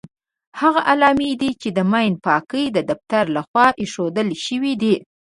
هغه 0.59 0.81
علامې 0.91 1.31
دي 1.41 1.51
چې 1.61 1.69
د 1.77 1.79
ماین 1.91 2.13
پاکۍ 2.25 2.65
د 2.71 2.77
دفتر 2.89 3.23
لخوا 3.35 3.67
ايښودل 3.81 4.29
شوې 4.45 4.73
دي. 4.81 4.95